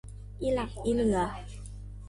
[0.41, 1.19] อีหลักอีเหลื่อ